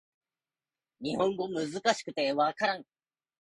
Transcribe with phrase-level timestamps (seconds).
[1.01, 2.83] 日本語難しくて分からん